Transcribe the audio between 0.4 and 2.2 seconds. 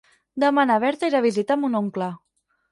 Demà na Berta irà a visitar mon oncle.